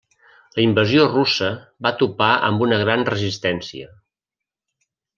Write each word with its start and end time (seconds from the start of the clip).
La 0.59 0.63
invasió 0.67 1.03
russa 1.09 1.51
va 1.87 1.93
topar 2.01 2.31
amb 2.49 2.67
una 2.69 2.83
gran 2.87 3.07
resistència. 3.13 3.95